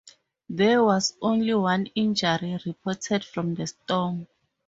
[0.49, 4.25] There was only one injury reported from the storm.